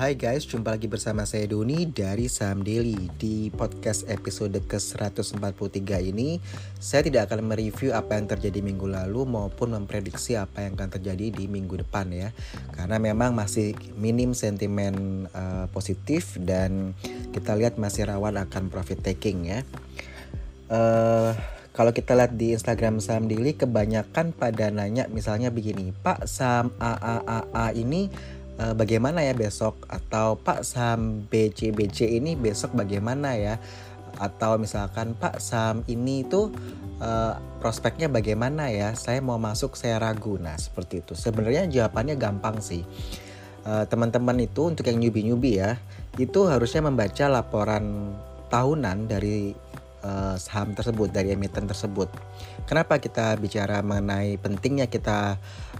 [0.00, 3.12] Hai guys, jumpa lagi bersama saya Doni dari Saham Daily.
[3.20, 5.76] Di podcast episode ke-143
[6.08, 6.40] ini
[6.80, 11.36] Saya tidak akan mereview apa yang terjadi minggu lalu Maupun memprediksi apa yang akan terjadi
[11.36, 12.32] di minggu depan ya.
[12.72, 16.96] Karena memang masih minim sentimen uh, positif Dan
[17.36, 19.68] kita lihat masih rawan akan profit taking ya.
[20.72, 21.36] Uh,
[21.76, 27.66] kalau kita lihat di Instagram saham daily kebanyakan pada nanya misalnya begini Pak saham AAAA
[27.78, 28.10] ini
[28.60, 29.88] uh, bagaimana ya besok?
[29.88, 33.56] Atau Pak saham BCBC ini besok bagaimana ya?
[34.20, 36.52] Atau misalkan Pak saham ini tuh
[37.00, 38.92] uh, prospeknya bagaimana ya?
[38.92, 40.36] Saya mau masuk saya ragu.
[40.36, 41.16] Nah seperti itu.
[41.16, 42.84] Sebenarnya jawabannya gampang sih.
[43.64, 45.76] Uh, teman-teman itu untuk yang newbie-newbie ya
[46.16, 48.16] itu harusnya membaca laporan
[48.48, 49.52] tahunan dari
[50.02, 52.08] uh, saham tersebut dari emiten tersebut.
[52.64, 55.36] Kenapa kita bicara mengenai pentingnya kita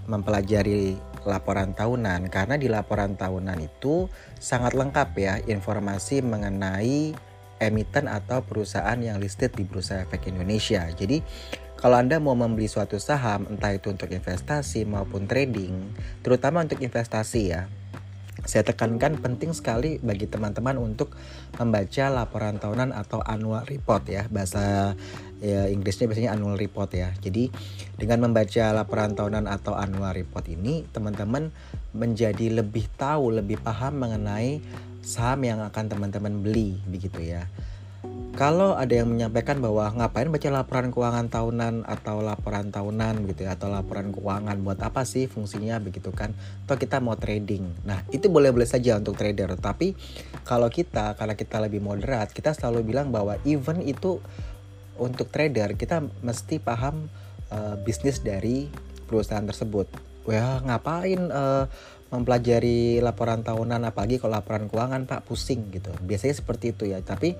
[0.07, 2.29] mempelajari laporan tahunan?
[2.29, 4.07] Karena di laporan tahunan itu
[4.39, 7.13] sangat lengkap ya informasi mengenai
[7.61, 10.89] emiten atau perusahaan yang listed di Bursa Efek Indonesia.
[10.89, 11.21] Jadi
[11.81, 17.57] kalau Anda mau membeli suatu saham entah itu untuk investasi maupun trading, terutama untuk investasi
[17.57, 17.73] ya,
[18.51, 21.15] saya tekankan penting sekali bagi teman-teman untuk
[21.55, 24.27] membaca laporan tahunan atau annual report ya.
[24.27, 24.99] Bahasa
[25.39, 27.15] ya, Inggrisnya biasanya annual report ya.
[27.23, 27.47] Jadi
[27.95, 31.55] dengan membaca laporan tahunan atau annual report ini teman-teman
[31.95, 34.59] menjadi lebih tahu lebih paham mengenai
[35.07, 37.49] saham yang akan teman-teman beli begitu ya
[38.41, 43.53] kalau ada yang menyampaikan bahwa ngapain baca laporan keuangan tahunan atau laporan tahunan gitu ya
[43.53, 46.33] atau laporan keuangan buat apa sih fungsinya begitu kan?
[46.65, 47.69] Atau kita mau trading.
[47.85, 49.61] Nah itu boleh-boleh saja untuk trader.
[49.61, 49.93] Tapi
[50.49, 54.25] kalau kita karena kita lebih moderat kita selalu bilang bahwa even itu
[54.97, 57.13] untuk trader kita mesti paham
[57.53, 58.73] uh, bisnis dari
[59.05, 59.85] perusahaan tersebut.
[60.25, 61.69] Wah ngapain uh,
[62.09, 65.29] mempelajari laporan tahunan apalagi kalau laporan keuangan pak?
[65.29, 65.93] Pusing gitu.
[66.01, 67.05] Biasanya seperti itu ya.
[67.05, 67.37] Tapi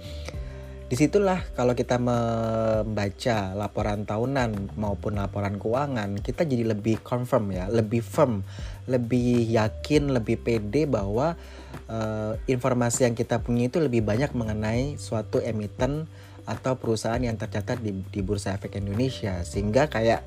[0.91, 7.71] Di situlah kalau kita membaca laporan tahunan maupun laporan keuangan, kita jadi lebih confirm ya,
[7.71, 8.43] lebih firm,
[8.91, 11.39] lebih yakin, lebih pede bahwa
[11.87, 16.11] uh, informasi yang kita punya itu lebih banyak mengenai suatu emiten
[16.43, 19.47] atau perusahaan yang tercatat di, di Bursa Efek Indonesia.
[19.47, 20.27] Sehingga kayak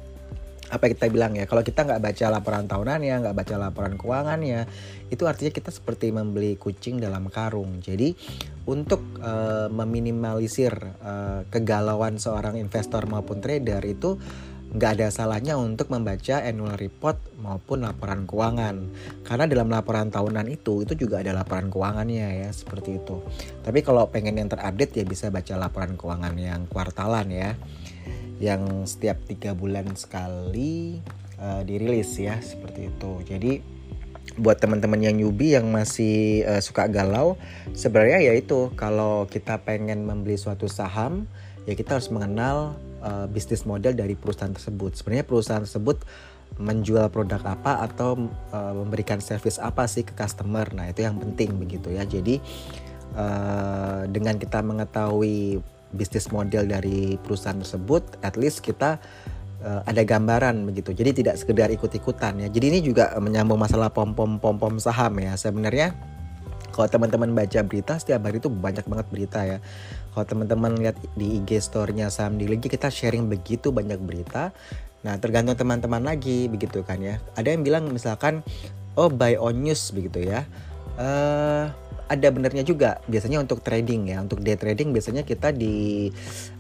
[0.71, 4.39] apa kita bilang ya kalau kita nggak baca laporan tahunan ya nggak baca laporan keuangan
[4.41, 4.63] ya
[5.13, 7.77] itu artinya kita seperti membeli kucing dalam karung.
[7.77, 8.17] Jadi
[8.65, 14.17] untuk uh, meminimalisir uh, kegalauan seorang investor maupun trader itu
[14.73, 18.89] nggak ada salahnya untuk membaca annual report maupun laporan keuangan.
[19.21, 23.21] Karena dalam laporan tahunan itu itu juga ada laporan keuangannya ya seperti itu.
[23.61, 27.53] Tapi kalau pengen yang terupdate ya bisa baca laporan keuangan yang kuartalan ya
[28.43, 30.99] yang setiap tiga bulan sekali
[31.39, 33.11] uh, dirilis ya seperti itu.
[33.23, 33.53] Jadi
[34.35, 37.39] buat teman-teman yang newbie yang masih uh, suka galau
[37.75, 41.27] sebenarnya ya itu kalau kita pengen membeli suatu saham
[41.69, 44.99] ya kita harus mengenal uh, bisnis model dari perusahaan tersebut.
[44.99, 46.03] Sebenarnya perusahaan tersebut
[46.59, 50.69] menjual produk apa atau uh, memberikan service apa sih ke customer.
[50.75, 52.05] Nah itu yang penting begitu ya.
[52.05, 52.37] Jadi
[53.17, 55.61] uh, dengan kita mengetahui
[55.93, 58.97] bisnis model dari perusahaan tersebut, at least kita
[59.63, 60.91] uh, ada gambaran begitu.
[60.91, 62.47] Jadi tidak sekedar ikut-ikutan ya.
[62.51, 65.33] Jadi ini juga menyambung masalah pom-pom pom-pom saham ya.
[65.39, 65.95] Sebenarnya
[66.73, 69.57] kalau teman-teman baca berita setiap hari itu banyak banget berita ya.
[70.13, 74.49] Kalau teman-teman lihat di IG store-nya saham di lagi kita sharing begitu banyak berita.
[75.03, 77.21] Nah, tergantung teman-teman lagi begitu kan ya.
[77.37, 78.41] Ada yang bilang misalkan
[78.97, 80.45] oh buy on news begitu ya.
[80.93, 81.73] Uh,
[82.13, 83.01] ada benernya juga.
[83.09, 84.21] Biasanya untuk trading ya.
[84.21, 86.07] Untuk day trading biasanya kita di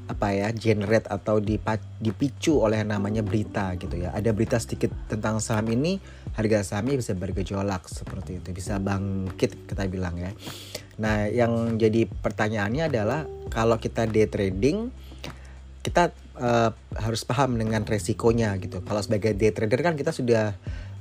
[0.03, 4.11] apa ya generate atau dipicu oleh namanya berita gitu ya.
[4.11, 6.01] Ada berita sedikit tentang saham ini
[6.33, 8.49] harga sahamnya bisa bergejolak seperti itu.
[8.51, 10.33] Bisa bangkit kita bilang ya.
[10.99, 14.89] Nah yang jadi pertanyaannya adalah kalau kita day trading
[15.83, 18.81] kita uh, harus paham dengan resikonya gitu.
[18.81, 20.55] Kalau sebagai day trader kan kita sudah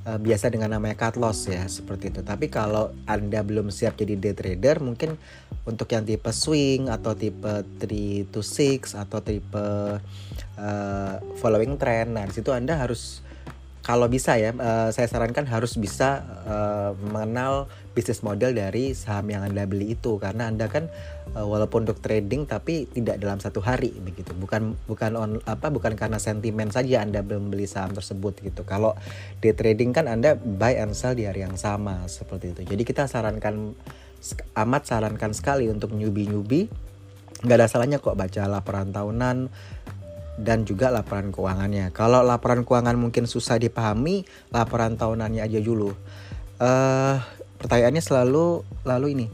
[0.07, 2.21] uh, biasa dengan namanya cut loss ya seperti itu.
[2.23, 5.15] Tapi kalau Anda belum siap jadi day trader, mungkin
[5.63, 9.65] untuk yang tipe swing atau tipe 3 to 6 atau tipe
[10.59, 13.23] uh, following trend, nah di situ Anda harus
[13.83, 19.45] kalau bisa ya, uh, saya sarankan harus bisa uh, mengenal bisnis model dari saham yang
[19.45, 20.17] anda beli itu.
[20.17, 20.89] Karena anda kan
[21.37, 24.33] uh, walaupun untuk trading tapi tidak dalam satu hari begitu.
[24.33, 28.65] Bukan bukan on apa bukan karena sentimen saja anda belum beli saham tersebut gitu.
[28.65, 28.97] Kalau
[29.39, 32.61] di trading kan anda buy and sell di hari yang sama seperti itu.
[32.67, 33.77] Jadi kita sarankan
[34.57, 36.67] amat sarankan sekali untuk newbie newbie
[37.43, 39.51] nggak ada salahnya kok baca laporan tahunan
[40.39, 41.93] dan juga laporan keuangannya.
[41.93, 45.93] Kalau laporan keuangan mungkin susah dipahami, laporan tahunannya aja dulu.
[46.57, 47.21] Uh,
[47.63, 49.27] pertanyaannya selalu lalu ini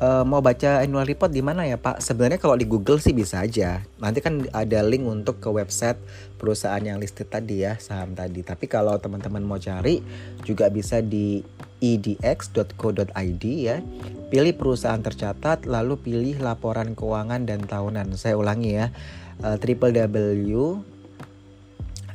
[0.00, 2.00] uh, mau baca annual report di mana ya Pak?
[2.00, 3.84] Sebenarnya kalau di Google sih bisa aja.
[4.00, 5.98] Nanti kan ada link untuk ke website
[6.36, 8.44] perusahaan yang listed tadi ya, saham tadi.
[8.44, 10.00] Tapi kalau teman-teman mau cari
[10.44, 11.40] juga bisa di
[11.80, 13.80] edx.co.id ya.
[14.26, 18.16] Pilih perusahaan tercatat lalu pilih laporan keuangan dan tahunan.
[18.18, 18.90] Saya ulangi ya.
[19.36, 20.80] Uh, www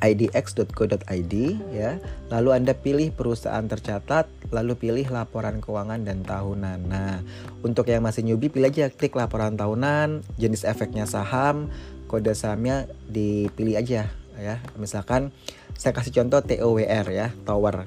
[0.01, 1.33] idx.co.id
[1.71, 2.01] ya.
[2.33, 6.79] Lalu Anda pilih perusahaan tercatat, lalu pilih laporan keuangan dan tahunan.
[6.89, 7.21] Nah,
[7.61, 11.69] untuk yang masih newbie pilih aja klik laporan tahunan, jenis efeknya saham,
[12.09, 14.55] kode sahamnya dipilih aja ya.
[14.75, 15.29] Misalkan
[15.77, 17.85] saya kasih contoh TOWR ya, Tower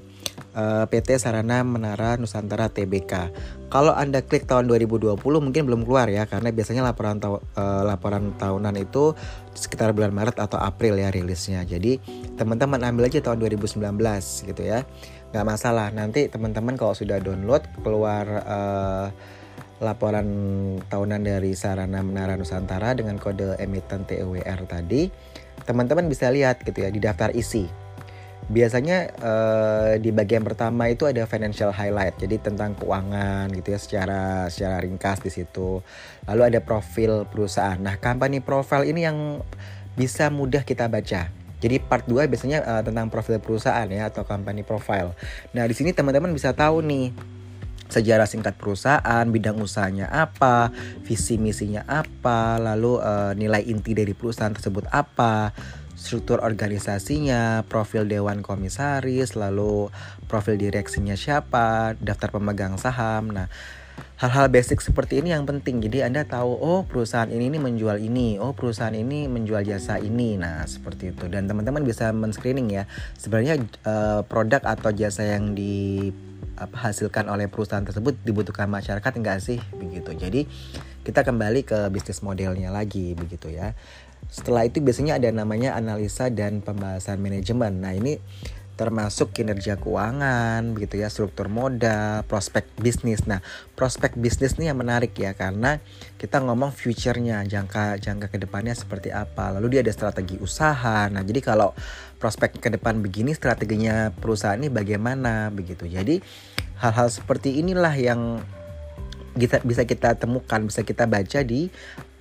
[0.55, 3.35] eh, PT Sarana Menara Nusantara TBK.
[3.69, 8.33] Kalau Anda klik tahun 2020 mungkin belum keluar ya karena biasanya laporan ta eh, laporan
[8.39, 9.13] tahunan itu
[9.55, 11.67] sekitar bulan Maret atau April ya rilisnya.
[11.67, 11.99] Jadi
[12.39, 13.83] teman-teman ambil aja tahun 2019
[14.49, 14.87] gitu ya.
[15.35, 15.91] Nggak masalah.
[15.91, 19.07] Nanti teman-teman kalau sudah download keluar uh,
[19.83, 20.27] laporan
[20.87, 25.11] tahunan dari Sarana Menara Nusantara dengan kode emiten TOWR tadi,
[25.67, 27.84] teman-teman bisa lihat gitu ya di daftar isi
[28.45, 34.23] biasanya uh, di bagian pertama itu ada financial highlight jadi tentang keuangan gitu ya secara
[34.53, 35.81] secara ringkas di situ.
[36.29, 37.81] Lalu ada profil perusahaan.
[37.81, 39.41] Nah company profile ini yang
[39.97, 41.33] bisa mudah kita baca.
[41.65, 45.17] Jadi part 2 biasanya uh, tentang profil perusahaan ya atau company profile.
[45.57, 47.17] Nah di sini teman-teman bisa tahu nih
[47.89, 50.73] sejarah singkat perusahaan, bidang usahanya apa,
[51.05, 55.53] visi misinya apa, lalu uh, nilai inti dari perusahaan tersebut apa,
[55.95, 59.89] struktur organisasinya, profil dewan komisaris, lalu
[60.27, 63.31] profil direksinya siapa, daftar pemegang saham.
[63.31, 63.47] Nah,
[64.19, 65.83] hal-hal basic seperti ini yang penting.
[65.83, 70.39] Jadi Anda tahu, oh perusahaan ini ini menjual ini, oh perusahaan ini menjual jasa ini.
[70.39, 71.27] Nah, seperti itu.
[71.31, 72.85] Dan teman-teman bisa men-screening ya.
[73.19, 76.11] Sebenarnya uh, produk atau jasa yang di
[76.55, 80.15] apa, hasilkan oleh perusahaan tersebut dibutuhkan masyarakat enggak sih begitu.
[80.15, 80.47] Jadi
[81.05, 83.75] kita kembali ke bisnis modelnya lagi begitu ya.
[84.35, 87.79] Setelah itu biasanya ada namanya analisa dan pembahasan manajemen.
[87.79, 88.19] Nah, ini
[88.75, 93.23] termasuk kinerja keuangan, begitu ya, struktur modal, prospek bisnis.
[93.31, 93.39] Nah,
[93.79, 95.79] prospek bisnis ini yang menarik ya karena
[96.19, 99.55] kita ngomong future-nya, jangka jangka ke depannya seperti apa.
[99.55, 101.07] Lalu dia ada strategi usaha.
[101.07, 101.71] Nah, jadi kalau
[102.19, 105.87] prospek ke depan begini, strateginya perusahaan ini bagaimana begitu.
[105.87, 106.19] Jadi
[106.83, 108.43] hal-hal seperti inilah yang
[109.39, 111.71] kita bisa kita temukan, bisa kita baca di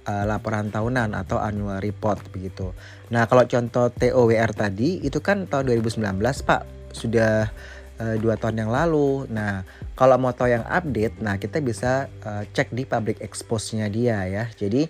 [0.07, 2.71] uh, laporan tahunan atau annual report begitu.
[3.11, 6.61] Nah, kalau contoh TOWR tadi itu kan tahun 2019, Pak.
[6.93, 7.49] Sudah
[7.97, 9.25] uh, dua tahun yang lalu.
[9.31, 14.25] Nah, kalau mau tahu yang update, nah kita bisa uh, cek di public expose-nya dia
[14.25, 14.45] ya.
[14.53, 14.85] Jadi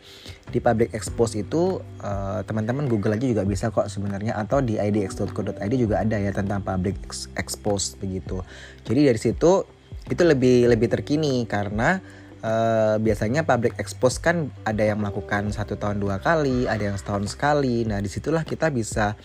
[0.51, 1.81] di public expose itu
[2.45, 6.63] teman-teman uh, Google aja juga bisa kok sebenarnya atau di idx.co.id juga ada ya tentang
[6.63, 6.99] public
[7.39, 8.43] expose begitu.
[8.83, 9.63] Jadi dari situ
[10.03, 12.03] itu lebih lebih terkini karena
[12.43, 17.33] uh, biasanya public expose kan ada yang melakukan satu tahun dua kali, ada yang setahun
[17.33, 17.87] sekali.
[17.87, 19.15] Nah di situlah kita bisa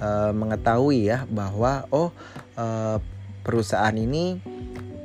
[0.00, 2.10] uh, mengetahui ya bahwa oh
[2.56, 2.98] uh,
[3.44, 4.40] perusahaan ini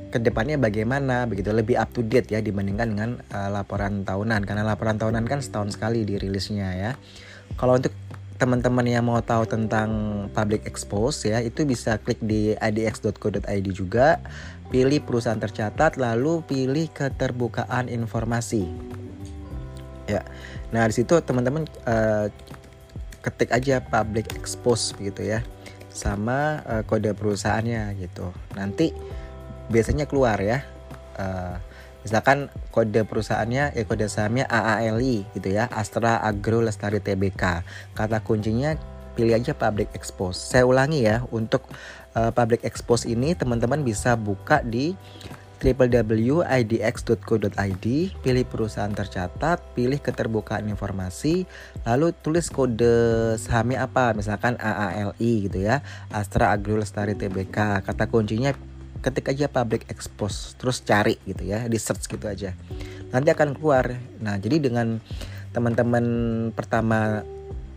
[0.08, 4.64] ke depannya bagaimana begitu lebih up to date ya dibandingkan dengan uh, laporan tahunan karena
[4.64, 6.92] laporan tahunan kan setahun sekali dirilisnya ya.
[7.60, 7.92] Kalau untuk
[8.38, 9.90] teman-teman yang mau tahu tentang
[10.30, 14.21] public expose ya itu bisa klik di idx.co.id juga
[14.68, 18.68] pilih perusahaan tercatat lalu pilih keterbukaan informasi.
[20.07, 20.24] Ya.
[20.71, 22.28] Nah di situ teman-teman uh,
[23.24, 25.44] ketik aja public expose gitu ya
[25.92, 28.31] sama uh, kode perusahaannya gitu.
[28.56, 28.92] Nanti
[29.68, 30.64] biasanya keluar ya
[31.19, 31.59] uh,
[32.07, 38.80] misalkan kode perusahaannya ya kode sahamnya AALI gitu ya Astra Agro Lestari Tbk kata kuncinya
[39.18, 40.38] pilih aja public expose.
[40.38, 41.66] Saya ulangi ya untuk
[42.18, 44.97] uh, public expose ini teman-teman bisa buka di
[45.57, 46.45] www.idx.co.id,
[48.21, 51.50] pilih perusahaan tercatat, pilih keterbukaan informasi,
[51.81, 55.81] lalu tulis kode sahamnya apa, misalkan AALI gitu ya,
[56.14, 57.81] Astra Agro Lestari Tbk.
[57.81, 58.54] Kata kuncinya
[59.02, 62.52] ketik aja public expose terus cari gitu ya di search gitu aja
[63.14, 64.97] nanti akan keluar nah jadi dengan
[65.54, 66.06] teman-teman
[66.52, 67.24] pertama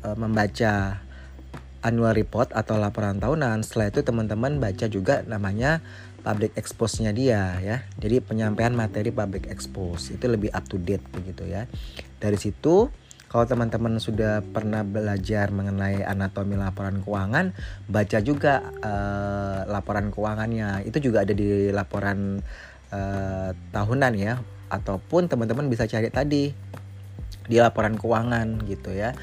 [0.02, 0.98] e, membaca
[1.80, 3.64] annual report atau laporan tahunan.
[3.64, 5.80] Setelah itu teman-teman baca juga namanya
[6.20, 7.84] public expose-nya dia ya.
[7.96, 10.12] Jadi penyampaian materi public expose.
[10.12, 11.64] Itu lebih up to date begitu ya.
[12.20, 12.92] Dari situ
[13.30, 17.54] kalau teman-teman sudah pernah belajar mengenai anatomi laporan keuangan,
[17.86, 20.82] baca juga uh, laporan keuangannya.
[20.82, 22.42] Itu juga ada di laporan
[22.90, 26.50] uh, tahunan ya, ataupun teman-teman bisa cari tadi
[27.46, 29.14] di laporan keuangan gitu ya.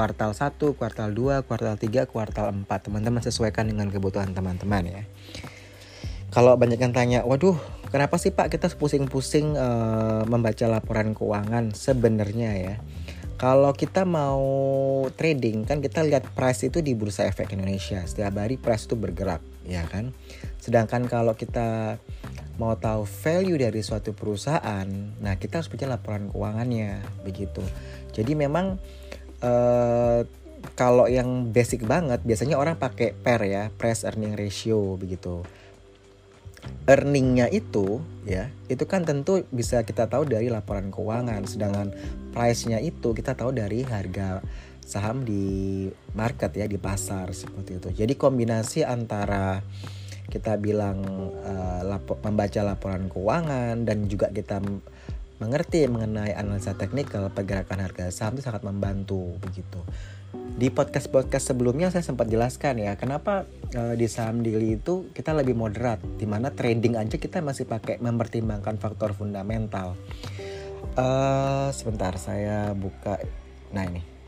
[0.00, 2.64] Kuartal 1, kuartal 2, kuartal 3, kuartal 4.
[2.88, 5.02] Teman-teman sesuaikan dengan kebutuhan teman-teman ya.
[6.32, 7.60] Kalau banyak yang tanya, waduh
[7.92, 12.74] kenapa sih Pak kita pusing-pusing uh, membaca laporan keuangan sebenarnya ya?
[13.36, 14.40] Kalau kita mau
[15.20, 18.00] trading kan kita lihat price itu di Bursa Efek Indonesia.
[18.00, 20.16] Setiap hari price itu bergerak, ya kan?
[20.56, 22.00] Sedangkan kalau kita
[22.56, 24.88] mau tahu value dari suatu perusahaan,
[25.20, 27.60] nah kita harus baca laporan keuangannya, begitu.
[28.16, 28.80] Jadi memang
[29.40, 30.24] uh,
[30.76, 35.44] kalau yang basic banget biasanya orang pakai PER ya, price earning ratio begitu.
[36.84, 41.48] Earningnya itu ya itu kan tentu bisa kita tahu dari laporan keuangan.
[41.48, 41.96] Sedangkan
[42.36, 44.44] price-nya itu kita tahu dari harga
[44.84, 47.88] saham di market ya di pasar seperti itu.
[48.04, 49.64] Jadi kombinasi antara
[50.30, 51.02] kita bilang
[51.42, 54.62] uh, lapo, membaca laporan keuangan dan juga kita
[55.40, 59.80] mengerti mengenai analisa teknikal pergerakan harga saham itu sangat membantu begitu.
[60.30, 65.56] Di podcast-podcast sebelumnya saya sempat jelaskan ya kenapa uh, di saham daily itu kita lebih
[65.56, 69.96] moderat di mana trading aja kita masih pakai mempertimbangkan faktor fundamental.
[70.94, 73.16] Uh, sebentar saya buka.
[73.72, 74.19] Nah ini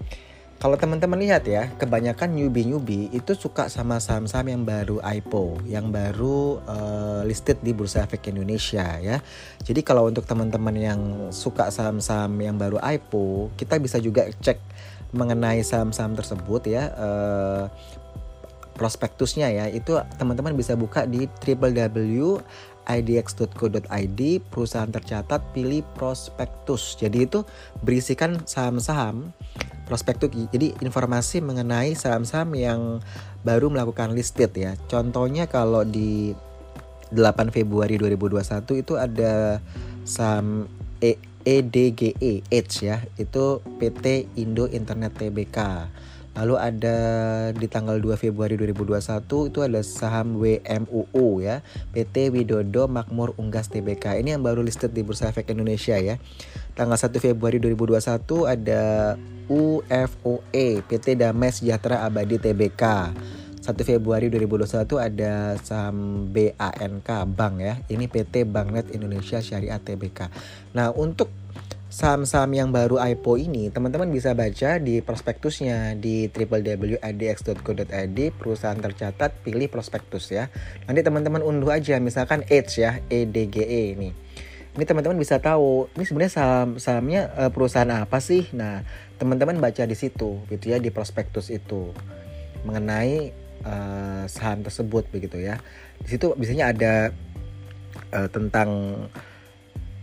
[0.62, 6.62] kalau teman-teman lihat ya kebanyakan newbie-newbie itu suka sama saham-saham yang baru IPO yang baru
[6.62, 9.18] uh, listed di Bursa Efek Indonesia ya.
[9.58, 11.00] Jadi kalau untuk teman-teman yang
[11.34, 14.62] suka saham-saham yang baru IPO kita bisa juga cek
[15.10, 17.66] mengenai saham-saham tersebut ya uh,
[18.78, 19.66] prospektusnya ya.
[19.66, 21.26] Itu teman-teman bisa buka di
[22.82, 24.20] www.idx.co.id
[24.50, 26.98] perusahaan tercatat pilih prospektus.
[26.98, 27.46] Jadi itu
[27.80, 29.30] berisikan saham-saham
[29.86, 30.30] prospektus.
[30.50, 32.80] Jadi informasi mengenai saham-saham yang
[33.46, 34.74] baru melakukan listed ya.
[34.90, 36.34] Contohnya kalau di
[37.12, 39.60] 8 Februari 2021 itu ada
[40.02, 40.66] saham
[41.02, 43.02] e EDGE H ya.
[43.18, 45.58] Itu PT Indo Internet Tbk
[46.32, 46.96] lalu ada
[47.52, 51.60] di tanggal 2 Februari 2021 itu ada saham WMUU ya
[51.92, 56.16] PT Widodo Makmur Unggas Tbk ini yang baru listed di Bursa Efek Indonesia ya
[56.72, 58.00] tanggal 1 Februari 2021
[58.48, 58.82] ada
[59.52, 62.82] UFOE PT Damai Sejahtera Abadi Tbk
[63.62, 67.78] 1 Februari 2021 ada saham BANK Bank ya.
[67.86, 70.26] Ini PT Banknet Indonesia Syariah Tbk.
[70.74, 71.30] Nah, untuk
[71.92, 79.68] saham-saham yang baru IPO ini teman-teman bisa baca di prospektusnya di www.idx.co.id perusahaan tercatat pilih
[79.68, 80.48] prospektus ya.
[80.88, 84.16] Nanti teman-teman unduh aja misalkan Edge ya EDGE ini.
[84.72, 88.48] Ini teman-teman bisa tahu ini sebenarnya saham sahamnya uh, perusahaan apa sih?
[88.56, 88.88] Nah
[89.20, 91.92] teman-teman baca di situ gitu ya di prospektus itu.
[92.64, 93.36] Mengenai
[93.68, 95.60] uh, saham tersebut begitu ya.
[96.00, 96.94] Di situ biasanya ada
[98.16, 98.96] uh, tentang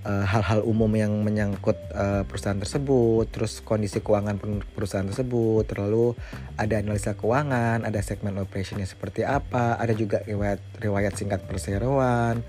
[0.10, 4.42] eh, hal-hal uh, umum yang menyangkut uh, perusahaan tersebut, terus kondisi keuangan
[4.74, 6.18] perusahaan tersebut, terlalu
[6.58, 12.42] ada analisa keuangan, ada segmen operationnya seperti apa, ada juga riwayat riwayat singkat perseroan,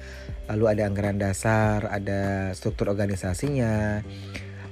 [0.49, 4.01] lalu ada anggaran dasar, ada struktur organisasinya,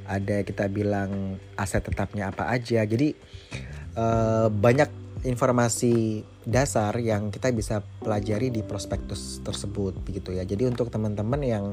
[0.08, 2.82] ada kita bilang aset tetapnya apa aja.
[2.88, 3.12] Jadi
[3.94, 10.46] uh, banyak informasi dasar yang kita bisa pelajari di prospektus tersebut begitu ya.
[10.46, 11.64] Jadi untuk teman-teman yang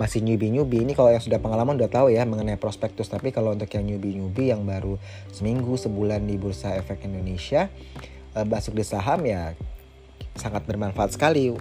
[0.00, 3.68] masih newbie-newbie ini kalau yang sudah pengalaman udah tahu ya mengenai prospektus tapi kalau untuk
[3.72, 4.96] yang newbie-newbie yang baru
[5.32, 7.68] seminggu sebulan di Bursa Efek Indonesia
[8.32, 9.52] eh, masuk di saham ya
[10.36, 11.52] sangat bermanfaat sekali.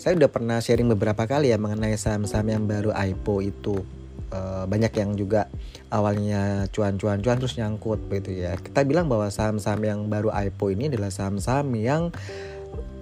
[0.00, 3.84] Saya udah pernah sharing beberapa kali ya mengenai saham-saham yang baru IPO itu
[4.32, 5.52] uh, banyak yang juga
[5.92, 8.56] awalnya cuan-cuan-cuan terus nyangkut begitu ya.
[8.56, 12.02] Kita bilang bahwa saham-saham yang baru IPO ini adalah saham-saham yang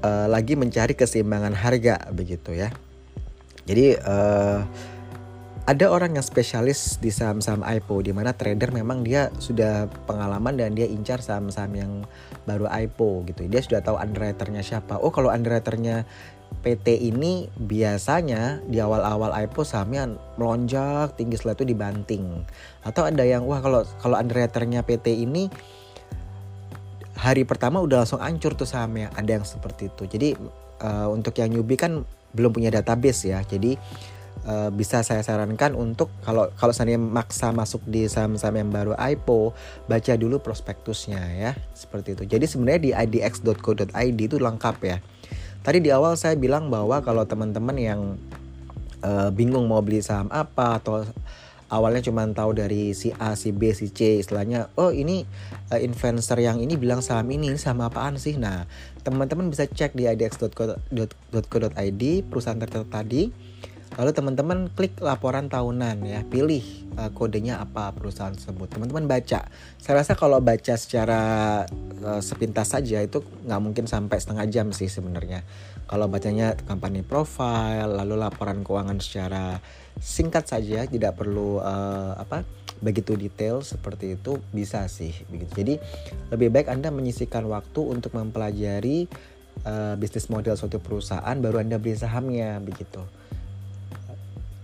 [0.02, 2.74] uh, lagi mencari keseimbangan harga begitu ya.
[3.68, 4.64] Jadi uh,
[5.68, 10.72] ada orang yang spesialis di saham-saham IPO di mana trader memang dia sudah pengalaman dan
[10.72, 11.92] dia incar saham-saham yang
[12.48, 13.44] baru IPO gitu.
[13.52, 14.96] Dia sudah tahu underwriternya siapa.
[14.96, 16.08] Oh kalau underwriternya
[16.64, 22.24] PT ini biasanya di awal-awal IPO sahamnya melonjak tinggi setelah itu dibanting.
[22.80, 25.52] Atau ada yang wah kalau kalau underwriternya PT ini
[27.20, 29.12] hari pertama udah langsung hancur tuh sahamnya.
[29.12, 30.08] Ada yang seperti itu.
[30.08, 30.28] Jadi
[30.80, 33.44] uh, untuk yang newbie kan belum punya database ya.
[33.44, 33.78] Jadi
[34.48, 39.54] uh, bisa saya sarankan untuk kalau kalau saya maksa masuk di saham-saham yang baru IPO,
[39.86, 41.52] baca dulu prospektusnya ya.
[41.76, 42.24] Seperti itu.
[42.24, 44.98] Jadi sebenarnya di idx.co.id itu lengkap ya
[45.68, 48.00] Tadi di awal saya bilang bahwa kalau teman-teman yang
[49.02, 51.04] uh, bingung mau beli saham apa atau
[51.68, 55.28] awalnya cuma tahu dari si A, si B, si C, istilahnya, oh ini
[55.68, 58.40] uh, influencer yang ini bilang saham ini, saham apaan sih?
[58.40, 58.64] Nah,
[59.04, 63.22] teman-teman bisa cek di idx.co.id perusahaan tercatat tadi.
[63.88, 66.60] Lalu teman-teman klik laporan tahunan ya, pilih
[67.00, 68.68] uh, kodenya apa perusahaan tersebut.
[68.68, 69.48] Teman-teman baca.
[69.80, 71.20] Saya rasa kalau baca secara
[72.04, 75.40] uh, sepintas saja itu nggak mungkin sampai setengah jam sih sebenarnya.
[75.88, 79.56] Kalau bacanya company profile, lalu laporan keuangan secara
[79.98, 82.42] singkat saja, tidak perlu uh, apa
[82.78, 85.52] begitu detail seperti itu bisa sih begitu.
[85.58, 85.74] Jadi
[86.30, 89.10] lebih baik Anda menyisikan waktu untuk mempelajari
[89.66, 93.02] uh, bisnis model suatu perusahaan baru Anda beli sahamnya begitu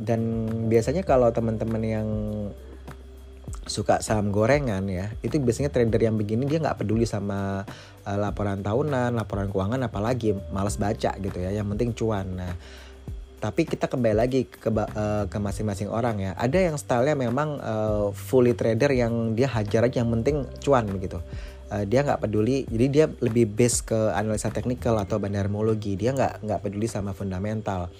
[0.00, 0.20] dan
[0.66, 2.08] biasanya kalau teman-teman yang
[3.64, 7.64] suka saham gorengan ya itu biasanya trader yang begini dia nggak peduli sama
[8.04, 12.52] uh, laporan tahunan laporan keuangan apalagi malas baca gitu ya yang penting cuan nah
[13.44, 16.32] tapi kita kembali lagi ke uh, ke masing-masing orang ya.
[16.32, 21.20] Ada yang stylenya memang uh, fully trader yang dia hajar aja yang penting cuan begitu
[21.74, 22.62] uh, dia nggak peduli.
[22.70, 27.90] Jadi dia lebih base ke analisa teknikal atau bandarmologi dia nggak nggak peduli sama fundamental.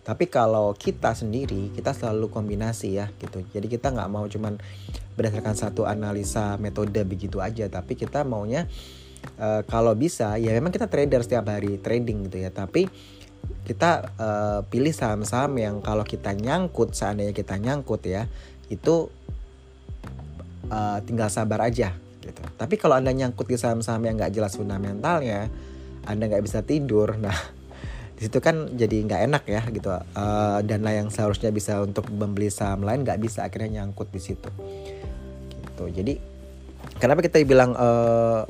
[0.00, 3.44] Tapi kalau kita sendiri, kita selalu kombinasi ya gitu.
[3.52, 4.58] Jadi kita nggak mau cuman
[5.14, 8.64] berdasarkan satu analisa metode begitu aja, tapi kita maunya
[9.36, 12.50] uh, kalau bisa ya memang kita trader setiap hari trading gitu ya.
[12.50, 12.88] Tapi
[13.64, 18.26] kita uh, pilih saham-saham yang kalau kita nyangkut seandainya kita nyangkut ya
[18.66, 19.06] itu
[20.70, 22.42] uh, tinggal sabar aja gitu.
[22.58, 25.48] Tapi kalau anda nyangkut di saham-saham yang nggak jelas fundamentalnya,
[26.04, 27.14] anda nggak bisa tidur.
[27.14, 27.34] Nah
[28.20, 32.52] di situ kan jadi nggak enak ya gitu uh, dana yang seharusnya bisa untuk membeli
[32.52, 34.52] saham lain nggak bisa akhirnya nyangkut di situ
[35.48, 36.20] gitu jadi
[37.00, 38.44] kenapa kita bilang uh,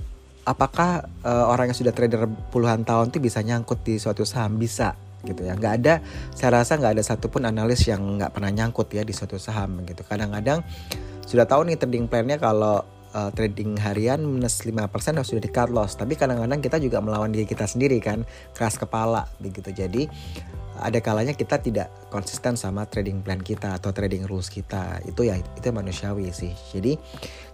[0.44, 4.56] apakah uh, orang yang sudah trader puluhan tahun itu bisa nyangkut di suatu saham?
[4.56, 5.56] Bisa gitu ya.
[5.56, 5.94] Nggak ada
[6.32, 10.00] saya rasa nggak ada satupun analis yang nggak pernah nyangkut ya di suatu saham gitu.
[10.04, 10.64] Kadang-kadang
[11.28, 12.82] sudah tahu nih trading plannya kalau
[13.14, 14.76] uh, trading harian minus 5%
[15.22, 15.94] sudah di cut loss.
[15.98, 18.24] Tapi kadang-kadang kita juga melawan diri kita sendiri kan
[18.56, 19.70] keras kepala begitu.
[19.70, 20.08] Jadi
[20.80, 25.04] ada kalanya kita tidak konsisten sama trading plan kita atau trading rules kita.
[25.04, 26.56] Itu ya itu manusiawi sih.
[26.72, 26.96] Jadi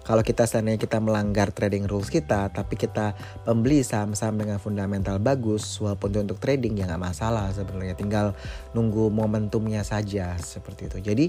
[0.06, 5.66] kalau kita seandainya kita melanggar trading rules kita tapi kita membeli saham-saham dengan fundamental bagus
[5.82, 7.98] walaupun itu untuk trading ya nggak masalah sebenarnya.
[7.98, 8.38] Tinggal
[8.70, 10.98] nunggu momentumnya saja seperti itu.
[11.02, 11.24] Jadi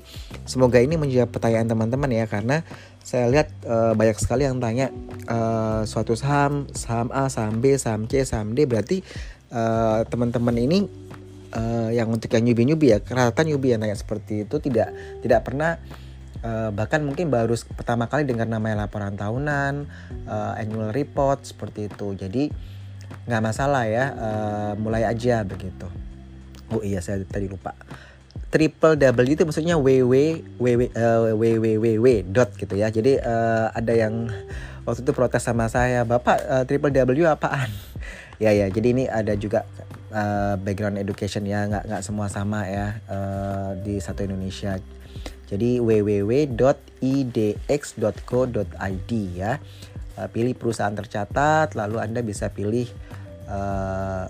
[0.45, 2.61] semoga ini menjawab pertanyaan teman-teman ya karena
[3.01, 4.93] saya lihat uh, banyak sekali yang tanya
[5.25, 9.01] uh, suatu saham saham A saham B saham C saham D berarti
[9.49, 10.85] uh, teman-teman ini
[11.55, 15.79] uh, yang untuk yang nyubi ya rata nyubi yang tanya seperti itu tidak tidak pernah
[16.47, 19.83] uh, bahkan mungkin baru pertama kali dengar namanya laporan tahunan
[20.23, 22.15] uh, annual report seperti itu.
[22.15, 22.43] Jadi
[23.27, 25.87] nggak masalah ya uh, mulai aja begitu.
[26.71, 27.75] Oh iya saya tadi lupa.
[28.47, 30.13] Triple W itu maksudnya ww
[30.55, 32.87] ww uh, www dot gitu ya.
[32.87, 34.31] Jadi uh, ada yang
[34.87, 37.71] waktu itu protes sama saya bapak uh, triple W apaan?
[38.37, 39.65] Ya ya jadi ini ada juga
[40.13, 44.77] uh, background education ya nggak nggak semua sama ya uh, di satu Indonesia
[45.47, 46.61] jadi www.idx.co.id
[49.31, 49.59] ya.
[50.17, 52.89] Uh, pilih perusahaan tercatat, lalu Anda bisa pilih
[53.47, 54.27] uh,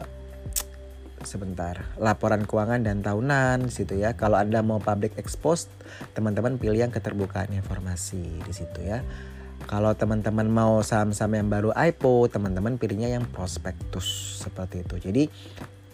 [1.26, 4.14] sebentar laporan keuangan dan tahunan situ ya.
[4.14, 5.74] Kalau Anda mau public exposed,
[6.14, 9.02] teman-teman pilih yang keterbukaan informasi di situ ya.
[9.66, 14.96] Kalau teman-teman mau saham-saham yang baru IPO, teman-teman pilihnya yang prospektus seperti itu.
[15.02, 15.24] Jadi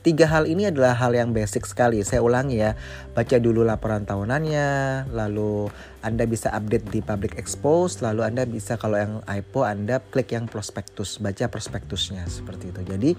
[0.03, 2.03] Tiga hal ini adalah hal yang basic sekali.
[2.03, 2.75] Saya ulangi ya,
[3.15, 5.71] baca dulu laporan tahunannya, lalu
[6.03, 10.51] Anda bisa update di public expose, lalu Anda bisa kalau yang IPO Anda klik yang
[10.51, 12.83] prospektus, baca prospektusnya seperti itu.
[12.83, 13.11] Jadi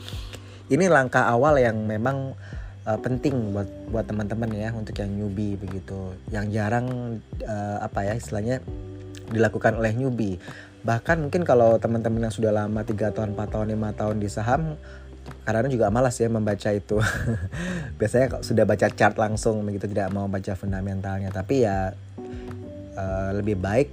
[0.68, 2.36] ini langkah awal yang memang
[2.84, 7.16] uh, penting buat buat teman-teman ya untuk yang newbie begitu, yang jarang
[7.48, 8.60] uh, apa ya istilahnya
[9.32, 10.36] dilakukan oleh newbie.
[10.84, 14.76] Bahkan mungkin kalau teman-teman yang sudah lama 3 tahun, 4 tahun, 5 tahun di saham
[15.44, 17.00] kadang juga malas ya membaca itu.
[18.00, 21.28] Biasanya sudah baca chart langsung begitu tidak mau baca fundamentalnya.
[21.32, 21.92] Tapi ya
[22.96, 23.88] uh, lebih baik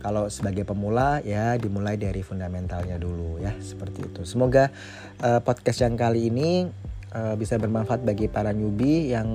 [0.00, 4.22] kalau sebagai pemula ya dimulai dari fundamentalnya dulu ya seperti itu.
[4.22, 4.70] Semoga
[5.20, 6.70] uh, podcast yang kali ini
[7.12, 9.28] uh, bisa bermanfaat bagi para newbie yang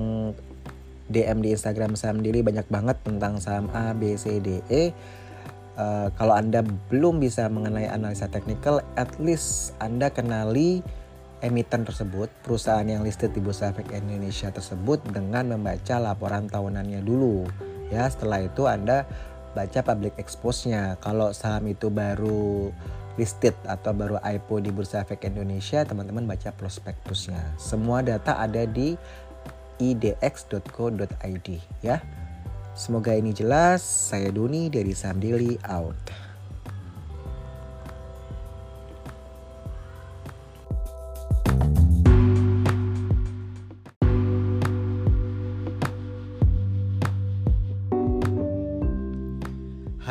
[1.12, 4.96] DM di Instagram saham diri banyak banget tentang saham A B C D E.
[5.72, 6.60] Uh, kalau Anda
[6.92, 10.84] belum bisa mengenai analisa teknikal, at least Anda kenali
[11.42, 17.44] emiten tersebut, perusahaan yang listed di Bursa Efek Indonesia tersebut dengan membaca laporan tahunannya dulu.
[17.90, 19.04] Ya, setelah itu Anda
[19.52, 20.96] baca public expose-nya.
[21.02, 22.70] Kalau saham itu baru
[23.20, 27.42] listed atau baru IPO di Bursa Efek Indonesia, teman-teman baca prospektusnya.
[27.60, 28.96] Semua data ada di
[29.82, 31.48] idx.co.id
[31.82, 31.98] ya.
[32.72, 33.84] Semoga ini jelas.
[33.84, 36.21] Saya Doni dari Saham Daily out.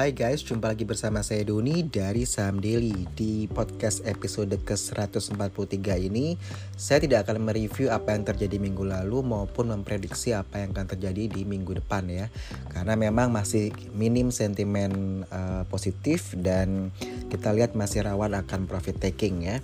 [0.01, 3.06] Hai guys, jumpa lagi bersama saya Doni dari Saham Daily.
[3.13, 5.77] Di podcast episode ke-143
[6.10, 6.41] ini
[6.73, 11.30] Saya tidak akan mereview apa yang terjadi minggu lalu Maupun memprediksi apa yang akan terjadi
[11.30, 12.34] di minggu depan ya.
[12.73, 16.89] Karena memang masih minim sentimen uh, positif Dan
[17.30, 19.62] kita lihat masih rawan akan profit taking ya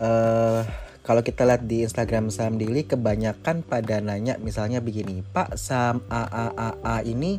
[0.00, 0.64] uh,
[1.04, 6.96] kalau kita lihat di Instagram saham daily kebanyakan pada nanya misalnya begini Pak saham AAAA
[7.04, 7.36] ini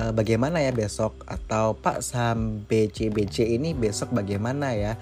[0.00, 1.12] uh, bagaimana ya besok?
[1.28, 4.96] Atau Pak saham BCBC ini besok bagaimana ya?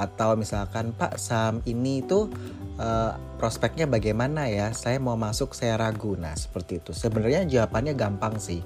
[0.00, 2.32] Atau misalkan Pak saham ini itu
[2.80, 4.72] uh, prospeknya bagaimana ya?
[4.72, 6.16] Saya mau masuk saya ragu.
[6.16, 6.96] Nah seperti itu.
[6.96, 8.64] Sebenarnya jawabannya gampang sih.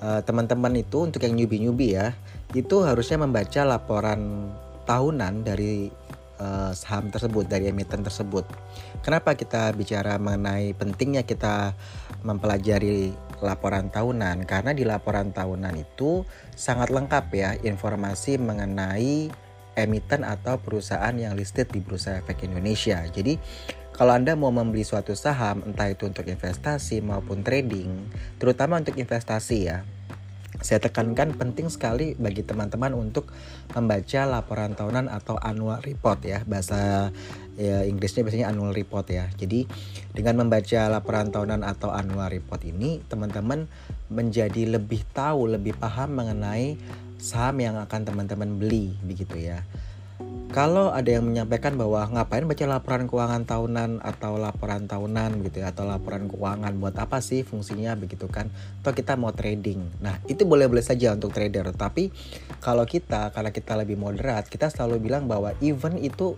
[0.00, 2.16] Uh, teman-teman itu untuk yang newbie-newbie ya
[2.56, 4.48] itu harusnya membaca laporan
[4.88, 5.92] tahunan dari
[6.40, 8.48] uh, saham tersebut dari emiten tersebut
[9.04, 11.76] kenapa kita bicara mengenai pentingnya kita
[12.24, 13.12] mempelajari
[13.44, 16.24] laporan tahunan karena di laporan tahunan itu
[16.56, 19.28] sangat lengkap ya informasi mengenai
[19.78, 23.00] emiten atau perusahaan yang listed di Bursa Efek Indonesia.
[23.08, 23.40] Jadi
[23.94, 28.08] kalau Anda mau membeli suatu saham entah itu untuk investasi maupun trading,
[28.40, 29.84] terutama untuk investasi ya,
[30.60, 33.32] saya tekankan penting sekali bagi teman-teman untuk
[33.72, 36.44] membaca laporan tahunan atau annual report ya.
[36.44, 37.10] Bahasa
[37.56, 39.28] ya, Inggrisnya biasanya annual report ya.
[39.36, 39.64] Jadi
[40.12, 43.68] dengan membaca laporan tahunan atau annual report ini teman-teman
[44.12, 46.76] menjadi lebih tahu lebih paham mengenai
[47.20, 49.60] saham yang akan teman-teman beli begitu ya
[50.50, 55.70] kalau ada yang menyampaikan bahwa ngapain baca laporan keuangan tahunan atau laporan tahunan gitu ya
[55.70, 58.50] atau laporan keuangan buat apa sih fungsinya begitu kan?
[58.82, 59.78] Atau kita mau trading.
[60.02, 61.70] Nah itu boleh-boleh saja untuk trader.
[61.70, 62.10] Tapi
[62.58, 66.34] kalau kita karena kita lebih moderat kita selalu bilang bahwa even itu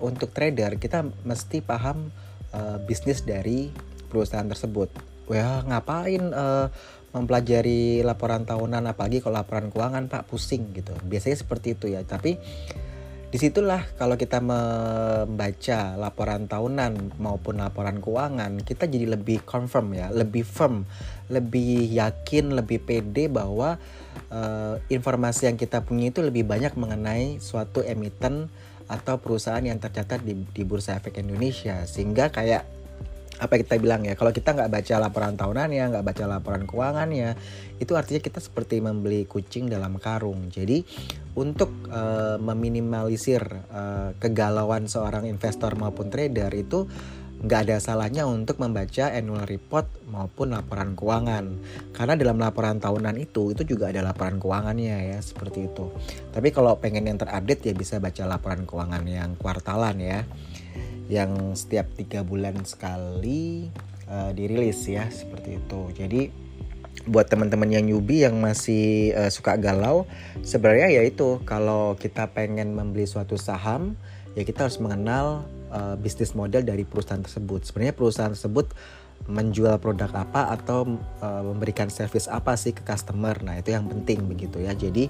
[0.00, 2.08] untuk trader kita mesti paham
[2.56, 3.68] uh, bisnis dari
[4.08, 4.88] perusahaan tersebut.
[5.28, 6.72] Wah ngapain uh,
[7.12, 10.24] mempelajari laporan tahunan apalagi kalau laporan keuangan pak?
[10.24, 10.96] Pusing gitu.
[11.04, 12.00] Biasanya seperti itu ya.
[12.00, 12.40] Tapi
[13.36, 20.08] di situlah kalau kita membaca laporan tahunan maupun laporan keuangan kita jadi lebih confirm ya
[20.08, 20.88] lebih firm
[21.28, 23.76] lebih yakin lebih pede bahwa
[24.32, 28.48] uh, informasi yang kita punya itu lebih banyak mengenai suatu emiten
[28.88, 31.82] atau perusahaan yang tercatat di, di Bursa Efek Indonesia.
[31.84, 32.64] Sehingga kayak
[33.36, 37.12] apa kita bilang ya kalau kita nggak baca laporan tahunan ya nggak baca laporan keuangan
[37.12, 37.36] ya
[37.76, 40.48] itu artinya kita seperti membeli kucing dalam karung.
[40.48, 40.86] Jadi
[41.36, 46.88] untuk uh, meminimalisir uh, kegalauan seorang investor maupun trader itu
[47.36, 51.60] nggak ada salahnya untuk membaca annual report maupun laporan keuangan.
[51.92, 55.92] Karena dalam laporan tahunan itu itu juga ada laporan keuangannya ya seperti itu.
[56.32, 60.24] Tapi kalau pengen yang terupdate ya bisa baca laporan keuangan yang kuartalan ya.
[61.12, 63.68] Yang setiap tiga bulan sekali
[64.08, 65.80] uh, dirilis ya seperti itu.
[65.92, 66.45] Jadi
[67.04, 70.08] buat teman-teman yang newbie yang masih uh, suka galau
[70.40, 73.94] sebenarnya ya itu kalau kita pengen membeli suatu saham
[74.36, 77.64] ya kita harus mengenal uh, bisnis model dari perusahaan tersebut.
[77.66, 78.72] Sebenarnya perusahaan tersebut
[79.26, 80.86] menjual produk apa atau
[81.24, 83.34] uh, memberikan service apa sih ke customer.
[83.42, 84.76] Nah itu yang penting begitu ya.
[84.76, 85.08] Jadi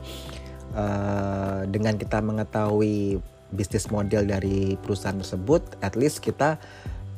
[0.79, 3.21] uh, dengan kita mengetahui
[3.51, 6.59] bisnis model dari perusahaan tersebut, at least kita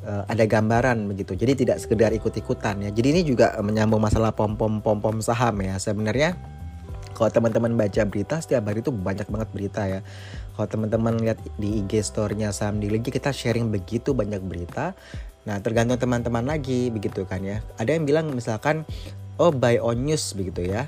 [0.05, 1.35] uh, ada gambaran begitu.
[1.35, 2.89] Jadi tidak sekedar ikut-ikutan ya.
[2.91, 5.75] Jadi ini juga menyambung masalah pom-pom pom-pom saham ya.
[5.79, 6.35] Sebenarnya
[7.19, 9.99] kalau teman-teman baca berita setiap hari itu banyak banget berita ya.
[10.55, 14.95] Kalau teman-teman lihat di IG store-nya saham di Ligi kita sharing begitu banyak berita.
[15.47, 17.63] Nah, tergantung teman-teman lagi begitu kan ya.
[17.79, 18.87] Ada yang bilang misalkan
[19.39, 20.87] oh buy on news begitu ya.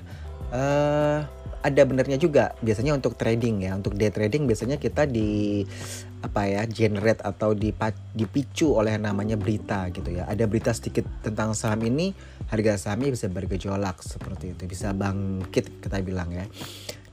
[0.51, 1.23] Uh,
[1.61, 2.57] ada benernya juga.
[2.59, 5.61] Biasanya untuk trading ya untuk day trading biasanya kita di
[6.21, 7.57] apa ya generate atau
[8.13, 10.25] dipicu oleh namanya berita gitu ya.
[10.29, 12.13] Ada berita sedikit tentang saham ini
[12.49, 16.45] harga sahamnya bisa bergejolak seperti itu bisa bangkit kita bilang ya.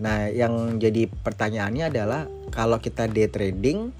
[0.00, 3.92] Nah yang jadi pertanyaannya adalah kalau kita day trading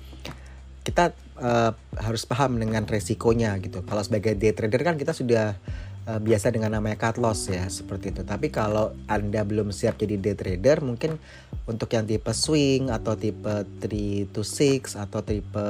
[0.89, 3.85] kita uh, harus paham dengan resikonya gitu.
[3.85, 5.61] Kalau sebagai day trader kan kita sudah
[6.09, 8.23] uh, biasa dengan namanya cut loss ya seperti itu.
[8.25, 11.21] Tapi kalau Anda belum siap jadi day trader, mungkin
[11.69, 13.53] untuk yang tipe swing atau tipe
[13.85, 15.67] 3 to 6 atau tipe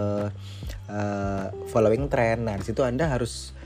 [0.87, 3.58] uh, following trend, nah di situ Anda harus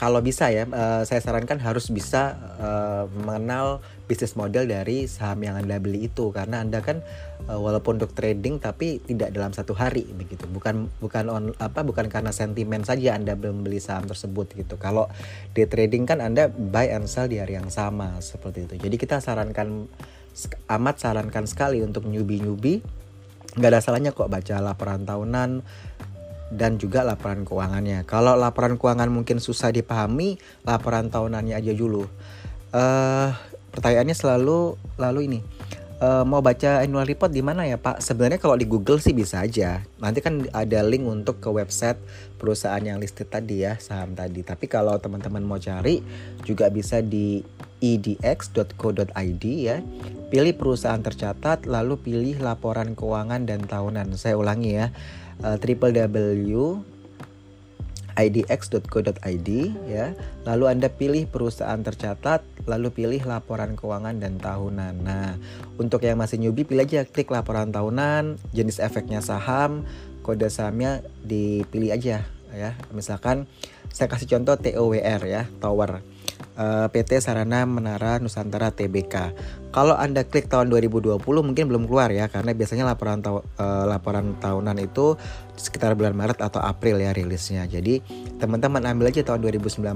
[0.00, 5.60] kalau bisa ya, uh, saya sarankan harus bisa uh, mengenal bisnis model dari saham yang
[5.60, 7.04] anda beli itu karena anda kan
[7.44, 12.08] uh, walaupun untuk trading tapi tidak dalam satu hari begitu, bukan bukan on apa bukan
[12.08, 14.80] karena sentimen saja anda belum beli saham tersebut gitu.
[14.80, 15.04] Kalau
[15.52, 18.74] day trading kan anda buy and sell di hari yang sama seperti itu.
[18.80, 19.84] Jadi kita sarankan
[20.80, 22.80] amat sarankan sekali untuk newbie newbie
[23.50, 25.60] nggak ada salahnya kok baca laporan tahunan
[26.50, 28.02] dan juga laporan keuangannya.
[28.04, 30.36] Kalau laporan keuangan mungkin susah dipahami,
[30.66, 32.10] laporan tahunannya aja dulu.
[32.70, 33.30] Uh,
[33.70, 35.40] pertanyaannya selalu lalu ini
[36.00, 38.00] uh, mau baca annual report di mana ya Pak?
[38.02, 39.84] Sebenarnya kalau di Google sih bisa aja.
[40.00, 42.00] Nanti kan ada link untuk ke website
[42.40, 44.40] perusahaan yang listed tadi ya, saham tadi.
[44.40, 46.00] Tapi kalau teman-teman mau cari
[46.42, 47.44] juga bisa di
[47.80, 49.84] edx.co.id ya.
[50.30, 54.16] Pilih perusahaan tercatat lalu pilih laporan keuangan dan tahunan.
[54.16, 54.88] Saya ulangi ya.
[55.40, 56.84] Uh, www
[58.20, 59.48] idx.co.id
[59.88, 60.12] ya.
[60.44, 64.94] Lalu Anda pilih perusahaan tercatat, lalu pilih laporan keuangan dan tahunan.
[65.00, 65.40] Nah,
[65.80, 69.88] untuk yang masih newbie pilih aja klik laporan tahunan, jenis efeknya saham,
[70.20, 72.70] kode sahamnya dipilih aja ya.
[72.92, 73.46] Misalkan
[73.90, 76.04] saya kasih contoh TOWR ya, Tower.
[76.60, 79.32] Eh, PT Sarana Menara Nusantara TBK.
[79.72, 83.40] Kalau Anda klik tahun 2020 mungkin belum keluar ya karena biasanya laporan ta uh,
[83.88, 85.16] laporan tahunan itu
[85.56, 87.64] sekitar bulan Maret atau April ya rilisnya.
[87.64, 88.04] Jadi
[88.36, 89.88] teman-teman ambil aja tahun 2019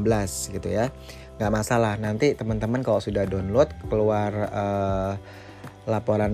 [0.56, 0.88] gitu ya.
[1.36, 2.00] Nggak masalah.
[2.00, 5.12] Nanti teman-teman kalau sudah download keluar uh,
[5.84, 6.32] laporan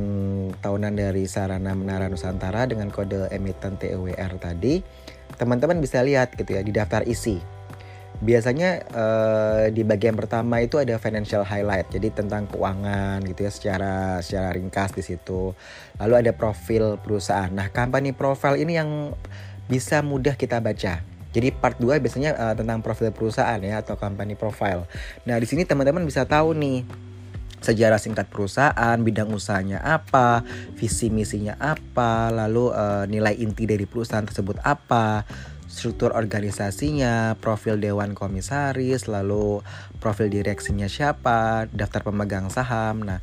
[0.62, 4.78] tahunan dari Sarana Menara Nusantara dengan kode emiten TEWR tadi,
[5.42, 7.59] teman-teman bisa lihat gitu ya di daftar isi
[8.20, 13.94] biasanya uh, di bagian pertama itu ada financial highlight jadi tentang keuangan gitu ya secara
[14.20, 15.56] secara ringkas di situ.
[15.96, 17.48] Lalu ada profil perusahaan.
[17.48, 19.16] Nah company profile ini yang
[19.66, 21.00] bisa mudah kita baca.
[21.30, 24.84] Jadi part 2 biasanya uh, tentang profil perusahaan ya atau company profile.
[25.24, 26.84] Nah di sini teman-teman bisa tahu nih
[27.60, 30.42] sejarah singkat perusahaan, bidang usahanya apa,
[30.74, 35.28] visi misinya apa, lalu uh, nilai inti dari perusahaan tersebut apa,
[35.70, 39.62] struktur organisasinya, profil dewan komisaris, lalu
[40.02, 43.06] profil direksinya siapa, daftar pemegang saham.
[43.06, 43.22] Nah,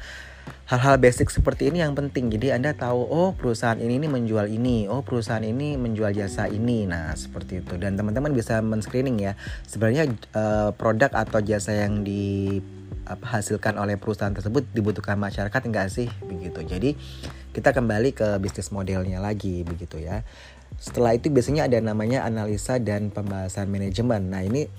[0.71, 2.31] hal-hal basic seperti ini yang penting.
[2.31, 6.87] Jadi Anda tahu, oh perusahaan ini ini menjual ini, oh perusahaan ini menjual jasa ini.
[6.87, 7.75] Nah, seperti itu.
[7.75, 9.35] Dan teman-teman bisa men-screening ya.
[9.67, 12.63] Sebenarnya uh, produk atau jasa yang di
[13.07, 16.63] apa, hasilkan oleh perusahaan tersebut dibutuhkan masyarakat enggak sih begitu.
[16.63, 16.95] Jadi
[17.55, 20.23] kita kembali ke bisnis modelnya lagi begitu ya.
[20.77, 24.29] Setelah itu biasanya ada namanya analisa dan pembahasan manajemen.
[24.29, 24.69] Nah, ini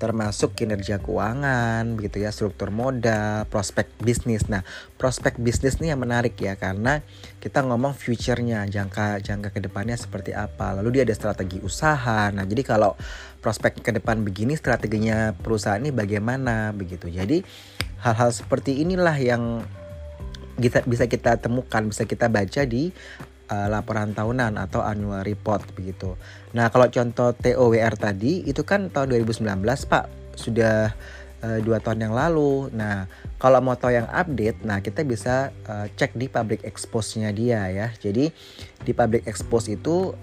[0.00, 4.48] termasuk kinerja keuangan begitu ya struktur modal prospek bisnis.
[4.48, 4.64] Nah
[4.96, 7.04] prospek bisnis ini yang menarik ya karena
[7.36, 10.72] kita ngomong future-nya jangka jangka ke depannya seperti apa.
[10.80, 12.32] Lalu dia ada strategi usaha.
[12.32, 12.96] Nah jadi kalau
[13.44, 17.12] prospek ke depan begini strateginya perusahaan ini bagaimana begitu.
[17.12, 17.44] Jadi
[18.00, 19.60] hal-hal seperti inilah yang
[20.56, 22.88] bisa bisa kita temukan bisa kita baca di
[23.50, 26.14] uh, laporan tahunan atau annual report begitu.
[26.54, 29.58] Nah, kalau contoh TOWR tadi itu kan tahun 2019,
[29.90, 30.04] Pak,
[30.38, 30.94] sudah
[31.42, 32.70] uh, dua tahun yang lalu.
[32.72, 33.10] Nah,
[33.42, 37.88] kalau mau tahu yang update, nah kita bisa uh, cek di public expose-nya dia ya.
[37.98, 38.30] Jadi
[38.80, 40.16] di public expose itu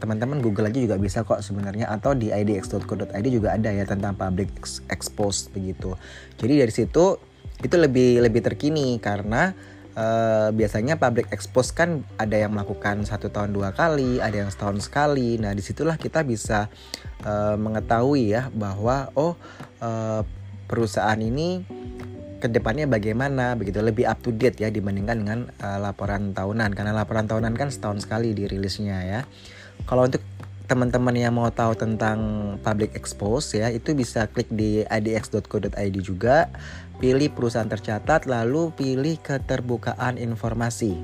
[0.00, 4.16] teman-teman uh, Google aja juga bisa kok sebenarnya atau di idx.co.id juga ada ya tentang
[4.16, 4.56] public
[4.88, 5.98] expose begitu.
[6.40, 7.18] Jadi dari situ
[7.60, 9.52] itu lebih lebih terkini karena
[9.96, 14.86] uh, biasanya public expose kan ada yang melakukan satu tahun dua kali, ada yang setahun
[14.86, 15.38] sekali.
[15.40, 16.70] Nah di situlah kita bisa
[17.24, 19.34] uh, mengetahui ya bahwa oh
[19.82, 20.22] uh,
[20.70, 21.64] perusahaan ini
[22.40, 26.96] ke depannya bagaimana begitu lebih up to date ya dibandingkan dengan uh, laporan tahunan karena
[26.96, 29.20] laporan tahunan kan setahun sekali dirilisnya ya.
[29.84, 30.24] Kalau untuk
[30.70, 32.18] teman-teman yang mau tahu tentang
[32.62, 36.46] public expose ya itu bisa klik di idx.co.id juga
[37.00, 40.94] pilih perusahaan tercatat lalu pilih keterbukaan informasi.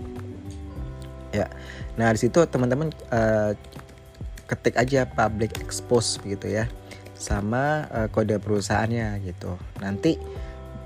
[1.33, 1.49] Ya.
[1.97, 3.57] Nah di situ teman-teman uh,
[4.47, 6.69] ketik aja public expose gitu ya
[7.17, 9.57] sama uh, kode perusahaannya gitu.
[9.81, 10.21] Nanti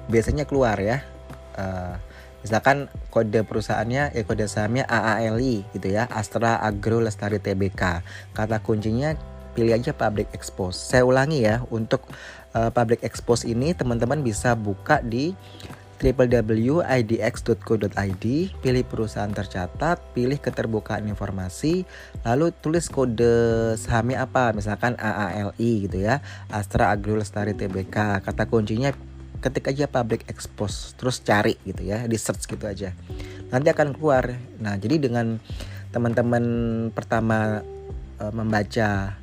[0.07, 1.03] biasanya keluar ya
[1.59, 1.99] uh,
[2.41, 8.01] misalkan kode perusahaannya ya kode sahamnya AALI gitu ya Astra Agro Lestari Tbk
[8.33, 9.13] kata kuncinya
[9.53, 10.79] pilih aja public expose.
[10.79, 12.03] Saya ulangi ya untuk
[12.55, 15.35] uh, public expose ini teman-teman bisa buka di
[16.01, 17.05] www.idx.co.id
[18.65, 21.85] pilih perusahaan tercatat pilih keterbukaan informasi
[22.25, 28.97] lalu tulis kode sahamnya apa misalkan AALI gitu ya Astra Agro Lestari Tbk kata kuncinya
[29.41, 32.93] ketik aja public expose terus cari gitu ya di search gitu aja.
[33.49, 34.37] Nanti akan keluar.
[34.61, 35.41] Nah jadi dengan
[35.91, 36.45] teman-teman
[36.93, 37.65] pertama
[38.21, 39.17] e, membaca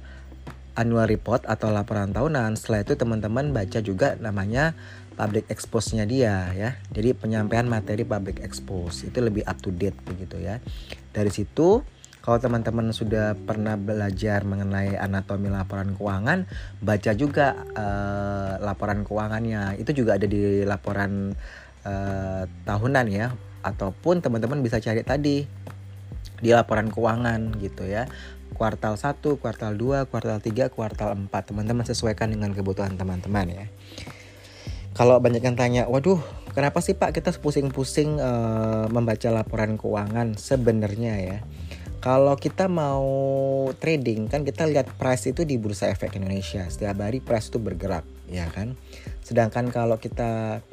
[0.77, 2.53] annual report atau laporan tahunan.
[2.53, 4.77] Setelah itu teman-teman baca juga namanya
[5.17, 6.77] public expose-nya dia ya.
[6.93, 9.09] Jadi penyampaian materi public expose.
[9.09, 10.61] Itu lebih up to date begitu ya.
[11.11, 11.81] Dari situ
[12.21, 16.43] kalau teman-teman sudah pernah belajar mengenai anatomi laporan keuangan,
[16.83, 19.79] baca juga uh, laporan keuangannya.
[19.79, 21.31] Itu juga ada di laporan
[21.87, 23.31] uh, tahunan ya,
[23.63, 25.47] ataupun teman-teman bisa cari tadi
[26.37, 28.11] di laporan keuangan gitu ya.
[28.57, 31.29] Kuartal 1, kuartal 2, kuartal 3, kuartal 4.
[31.29, 33.65] Teman-teman sesuaikan dengan kebutuhan teman-teman ya.
[34.97, 36.17] Kalau banyak yang tanya, waduh
[36.57, 41.37] kenapa sih Pak kita pusing-pusing uh, membaca laporan keuangan sebenarnya ya?
[42.01, 43.05] Kalau kita mau
[43.77, 46.65] trading kan kita lihat price itu di Bursa Efek Indonesia.
[46.65, 48.73] Setiap hari price itu bergerak, ya kan?
[49.21, 50.65] Sedangkan kalau kita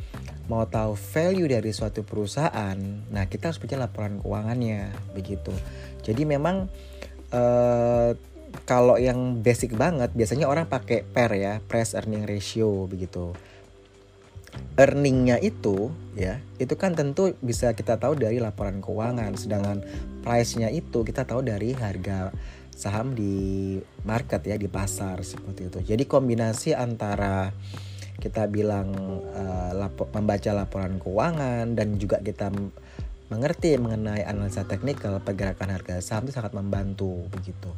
[0.49, 2.77] mau tahu value dari suatu perusahaan,
[3.09, 5.53] nah kita harus baca laporan keuangannya, begitu.
[6.05, 6.69] Jadi memang
[7.35, 8.11] uh,
[8.63, 13.35] kalau yang basic banget biasanya orang pakai PER ya, price earning ratio begitu.
[14.79, 19.35] Earningnya itu ya itu kan tentu bisa kita tahu dari laporan keuangan.
[19.35, 19.83] Sedangkan
[20.23, 22.31] price-nya itu kita tahu dari harga
[22.71, 25.79] saham di market ya di pasar seperti itu.
[25.83, 27.51] Jadi kombinasi antara
[28.23, 28.95] kita bilang
[29.35, 32.51] uh, lapo membaca laporan keuangan dan juga kita
[33.35, 37.75] mengerti mengenai analisa teknikal pergerakan harga saham itu sangat membantu begitu.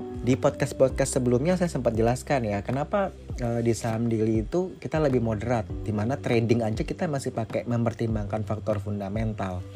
[0.00, 3.10] Di podcast podcast sebelumnya saya sempat jelaskan ya kenapa
[3.42, 7.66] uh, di saham daily itu kita lebih moderat di mana trading aja kita masih pakai
[7.66, 9.66] mempertimbangkan faktor fundamental.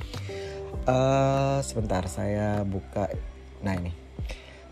[0.86, 3.10] Uh, sebentar saya buka.
[3.66, 4.03] Nah ini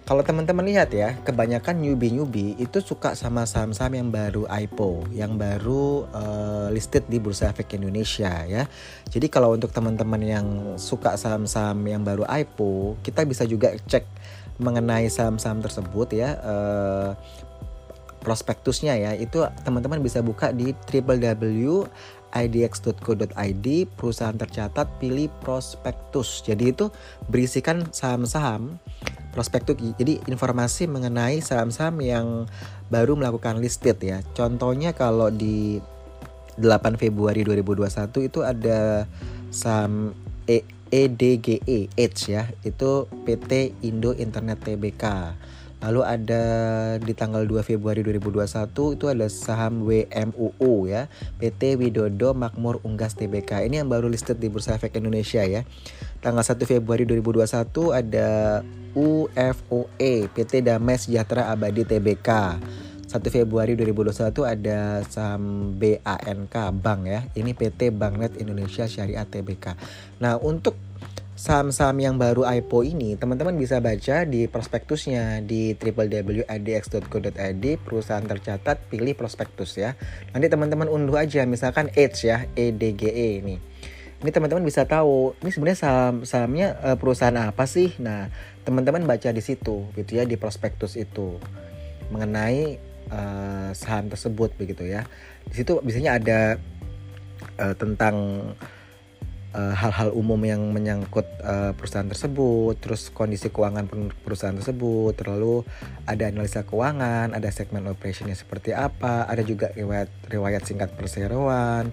[0.03, 5.39] kalau teman-teman lihat ya kebanyakan newbie newbie itu suka sama saham-saham yang baru IPO yang
[5.39, 8.67] baru uh, listed di Bursa Efek Indonesia ya.
[9.07, 14.03] Jadi kalau untuk teman-teman yang suka saham-saham yang baru IPO kita bisa juga cek
[14.59, 16.35] mengenai saham-saham tersebut ya.
[16.43, 17.11] Uh,
[18.23, 19.13] prospektusnya ya.
[19.19, 20.75] Itu teman-teman bisa buka di
[22.33, 26.41] www.idx.co.id perusahaan tercatat pilih prospektus.
[26.41, 26.89] Jadi itu
[27.29, 28.81] berisikan saham-saham
[29.37, 29.77] prospektus.
[30.01, 32.27] Jadi informasi mengenai saham-saham yang
[32.89, 34.25] baru melakukan listed ya.
[34.33, 35.79] Contohnya kalau di
[36.57, 39.05] 8 Februari 2021 itu ada
[39.53, 40.17] saham
[40.49, 42.49] e EDGE Edge ya.
[42.65, 45.05] Itu PT Indo Internet Tbk
[45.83, 46.43] lalu ada
[47.03, 51.11] di tanggal 2 Februari 2021 itu ada saham WMUU ya
[51.43, 55.67] PT Widodo Makmur Unggas Tbk ini yang baru listed di Bursa Efek Indonesia ya
[56.23, 57.45] tanggal 1 Februari 2021
[57.91, 58.63] ada
[58.95, 62.31] UFOE PT Damai Sejahtera Abadi Tbk
[63.13, 67.21] 1 Februari 2021 ada saham BANK Bank ya.
[67.37, 69.77] Ini PT Banknet Indonesia Syariah Tbk.
[70.25, 70.81] Nah, untuk
[71.33, 79.17] saham-saham yang baru IPO ini teman-teman bisa baca di prospektusnya di www.idx.co.id perusahaan tercatat pilih
[79.17, 79.97] prospektus ya.
[80.37, 83.57] Nanti teman-teman unduh aja misalkan Edge ya EDGE e ini.
[84.23, 87.97] Ini teman-teman bisa tahu ini sebenarnya saham sahamnya uh, perusahaan apa sih?
[87.99, 88.29] Nah
[88.63, 91.41] teman-teman baca di situ gitu ya di prospektus itu.
[92.13, 92.77] Mengenai
[93.09, 95.09] uh, saham tersebut begitu ya.
[95.49, 96.41] Di situ biasanya ada
[97.57, 98.15] uh, tentang
[99.53, 103.85] eh, hal-hal uh, umum yang menyangkut uh, perusahaan tersebut, terus kondisi keuangan
[104.25, 105.63] perusahaan tersebut, lalu
[106.09, 111.93] ada analisa keuangan, ada segmen operationnya seperti apa, ada juga riwayat riwayat singkat perseroan,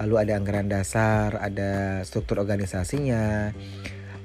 [0.00, 3.52] lalu ada anggaran dasar, ada struktur organisasinya,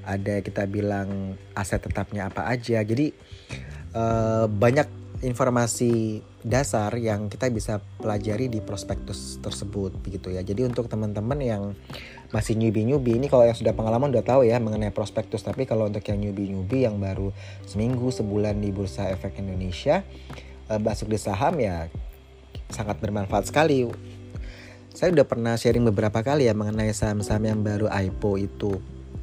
[0.04, 2.82] ada kita bilang aset tetapnya apa aja.
[2.82, 3.12] Jadi
[3.94, 10.40] uh, banyak informasi dasar yang kita bisa pelajari di prospektus tersebut begitu ya.
[10.40, 11.62] Jadi untuk teman-teman yang
[12.30, 16.06] masih newbie-newbie ini kalau yang sudah pengalaman udah tahu ya mengenai prospektus tapi kalau untuk
[16.06, 17.34] yang newbie-newbie yang baru
[17.66, 20.06] seminggu sebulan di Bursa Efek Indonesia
[20.70, 21.90] eh, masuk di saham ya
[22.70, 23.90] sangat bermanfaat sekali.
[24.90, 28.70] Saya udah pernah sharing beberapa kali ya mengenai saham-saham yang baru IPO itu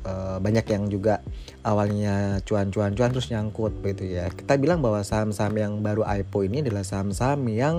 [0.08, 1.20] uh, banyak yang juga
[1.64, 4.32] awalnya cuan-cuan-cuan terus nyangkut begitu ya.
[4.32, 7.76] Kita bilang bahwa saham-saham yang baru IPO ini adalah saham-saham yang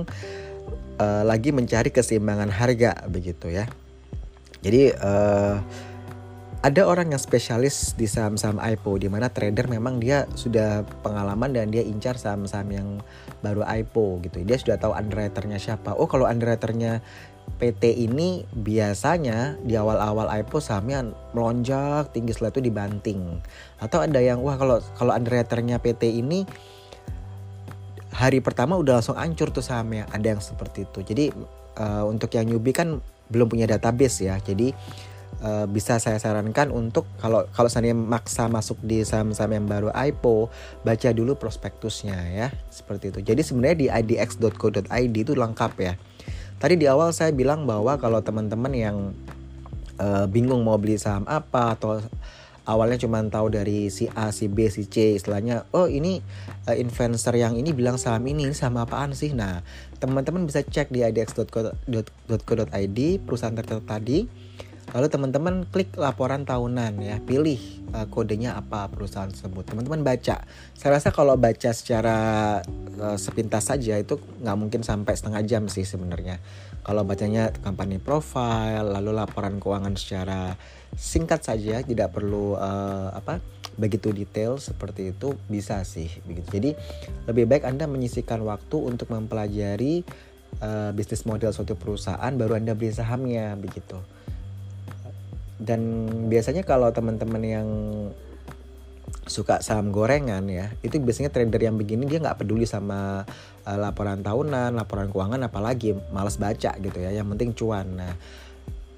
[1.00, 3.64] uh, lagi mencari keseimbangan harga begitu ya.
[4.62, 5.56] Jadi uh,
[6.58, 11.70] ada orang yang spesialis di saham-saham IPO di mana trader memang dia sudah pengalaman dan
[11.70, 12.88] dia incar saham-saham yang
[13.46, 14.42] baru IPO gitu.
[14.42, 15.94] Dia sudah tahu underwriternya siapa.
[15.94, 16.98] Oh, kalau underwriternya
[17.62, 23.38] PT ini biasanya di awal-awal IPO sahamnya melonjak tinggi setelah itu dibanting.
[23.78, 26.42] Atau ada yang wah kalau kalau underwriternya PT ini
[28.10, 30.10] hari pertama udah langsung hancur tuh sahamnya.
[30.10, 31.06] Ada yang seperti itu.
[31.06, 31.24] Jadi
[31.78, 34.36] uh, untuk yang newbie kan belum punya database ya.
[34.40, 34.72] Jadi
[35.44, 40.48] uh, bisa saya sarankan untuk kalau kalau seandainya maksa masuk di saham-saham yang baru IPO,
[40.82, 43.20] baca dulu prospektusnya ya, seperti itu.
[43.22, 45.94] Jadi sebenarnya di idx.co.id itu lengkap ya.
[46.58, 48.96] Tadi di awal saya bilang bahwa kalau teman-teman yang
[50.02, 52.02] uh, bingung mau beli saham apa atau
[52.68, 56.20] awalnya cuma tahu dari si A, si B, si C istilahnya oh ini
[56.68, 59.64] uh, influencer yang ini bilang saham ini sama apaan sih nah
[59.98, 64.18] teman-teman bisa cek di idx.co.id perusahaan tercatat tadi
[64.96, 67.60] Lalu teman-teman klik laporan tahunan ya, pilih
[67.92, 69.68] uh, kodenya apa perusahaan tersebut.
[69.68, 70.48] Teman-teman baca.
[70.72, 72.16] Saya rasa kalau baca secara
[72.96, 76.40] uh, sepintas saja itu nggak mungkin sampai setengah jam sih sebenarnya.
[76.88, 80.56] Kalau bacanya company profile, lalu laporan keuangan secara
[80.98, 83.38] singkat saja, tidak perlu uh, apa
[83.78, 86.50] begitu detail seperti itu bisa sih begitu.
[86.50, 86.70] Jadi
[87.30, 90.02] lebih baik Anda menyisihkan waktu untuk mempelajari
[90.58, 94.02] uh, bisnis model suatu perusahaan baru Anda beli sahamnya begitu.
[95.58, 97.68] Dan biasanya kalau teman-teman yang
[99.28, 103.22] suka saham gorengan ya itu biasanya trader yang begini dia nggak peduli sama
[103.68, 108.12] uh, laporan tahunan laporan keuangan apalagi malas baca gitu ya yang penting cuan nah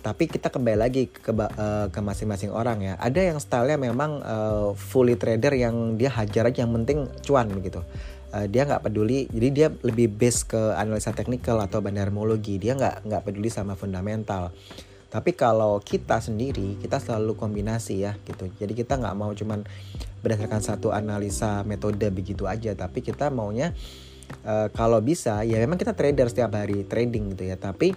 [0.00, 2.94] tapi kita kembali lagi ke uh, ke masing-masing orang ya.
[2.96, 7.84] Ada yang stylenya memang uh, fully trader yang dia hajar aja yang penting cuan begitu.
[8.32, 13.04] Uh, dia nggak peduli jadi dia lebih base ke analisa teknikal atau bandarmologi dia nggak
[13.04, 14.56] nggak peduli sama fundamental.
[15.10, 18.48] Tapi kalau kita sendiri kita selalu kombinasi ya gitu.
[18.56, 19.68] Jadi kita nggak mau cuman
[20.24, 22.72] berdasarkan satu analisa metode begitu aja.
[22.72, 23.76] Tapi kita maunya
[24.48, 27.60] uh, kalau bisa ya memang kita trader setiap hari trading gitu ya.
[27.60, 27.92] Tapi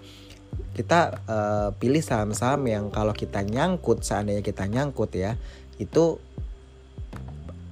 [0.74, 5.38] kita uh, pilih saham-saham yang kalau kita nyangkut seandainya kita nyangkut ya
[5.78, 6.18] itu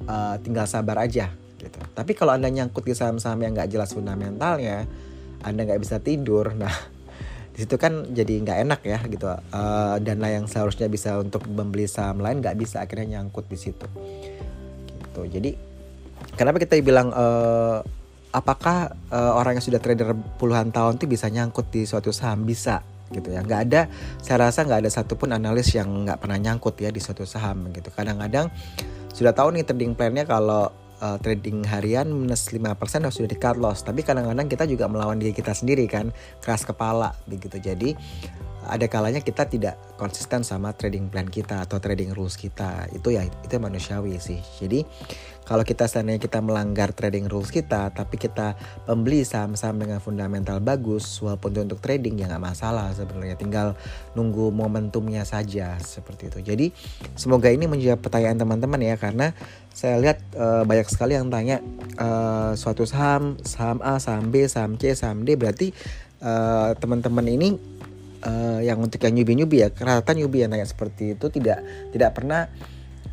[0.05, 1.79] uh, tinggal sabar aja gitu.
[1.93, 4.89] Tapi kalau anda nyangkut di saham-saham yang nggak jelas fundamentalnya,
[5.45, 6.53] anda nggak bisa tidur.
[6.61, 6.73] Nah,
[7.51, 9.27] di situ kan jadi nggak enak ya gitu.
[9.51, 13.87] Uh, dana yang seharusnya bisa untuk membeli saham lain nggak bisa akhirnya nyangkut di situ.
[15.03, 15.21] Gitu.
[15.27, 15.51] Jadi
[16.39, 17.83] kenapa kita bilang uh,
[18.31, 22.83] apakah uh, orang yang sudah trader puluhan tahun itu bisa nyangkut di suatu saham bisa
[23.11, 23.91] gitu ya nggak ada
[24.23, 27.91] saya rasa nggak ada satupun analis yang nggak pernah nyangkut ya di suatu saham gitu
[27.91, 28.47] kadang-kadang
[29.11, 30.71] sudah tahu nih trading plannya kalau
[31.01, 32.63] uh, trading harian minus 5%
[33.03, 33.83] harus sudah di cut loss.
[33.83, 37.57] Tapi kadang-kadang kita juga melawan diri kita sendiri kan, keras kepala begitu.
[37.57, 37.97] Jadi
[38.61, 42.87] ada kalanya kita tidak konsisten sama trading plan kita atau trading rules kita.
[42.93, 44.39] Itu ya itu manusiawi sih.
[44.61, 44.85] Jadi
[45.51, 48.55] kalau kita seandainya kita melanggar trading rules kita, tapi kita
[48.87, 53.35] membeli saham-saham dengan fundamental bagus, walaupun untuk trading ya nggak masalah sebenarnya.
[53.35, 53.75] Tinggal
[54.15, 56.39] nunggu momentumnya saja seperti itu.
[56.39, 56.71] Jadi
[57.19, 59.35] semoga ini menjawab pertanyaan teman-teman ya, karena
[59.75, 61.59] saya lihat uh, banyak sekali yang tanya
[61.99, 65.75] uh, suatu saham, saham A, saham B, saham C, saham D, berarti
[66.23, 67.59] uh, teman-teman ini
[68.23, 71.59] uh, yang untuk yang newbie-newbie ya, rata newbie yang tanya seperti itu tidak
[71.91, 72.47] tidak pernah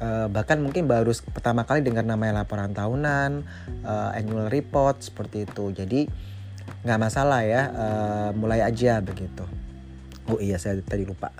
[0.03, 3.45] uh, bahkan mungkin baru pertama kali dengar namanya laporan tahunan,
[3.85, 5.71] uh, annual report seperti itu.
[5.75, 6.01] Jadi
[6.87, 9.45] nggak masalah ya, uh, mulai aja begitu.
[10.29, 11.33] Oh iya saya tadi lupa.